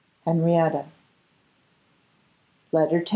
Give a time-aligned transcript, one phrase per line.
[0.25, 0.85] Henrietta.
[2.71, 3.09] Letter X.